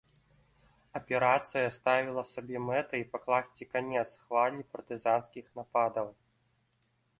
Аперацыя 0.99 1.67
ставіла 1.77 2.23
сабе 2.29 2.57
мэтай 2.71 3.03
пакласці 3.13 3.69
канец 3.75 4.07
хвалі 4.25 4.61
партызанскіх 4.73 5.45
нападаў. 5.63 6.07